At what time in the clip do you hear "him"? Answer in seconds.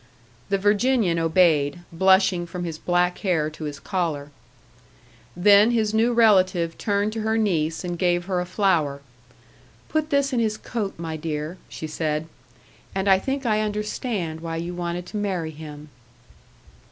15.51-15.89